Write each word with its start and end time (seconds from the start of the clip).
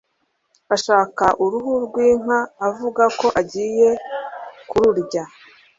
ashaka 0.75 1.25
uruhu 1.43 1.71
rw'inka 1.85 2.39
avuga 2.67 3.03
ko 3.19 3.27
agiye 3.41 3.89
kururya. 4.69 5.23